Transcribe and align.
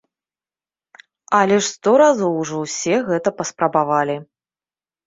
Але 1.39 1.57
ж 1.63 1.67
сто 1.75 1.91
разоў 2.05 2.31
ужо 2.41 2.55
ўсе 2.65 2.95
гэта 3.13 3.29
паспрабавалі. 3.45 4.17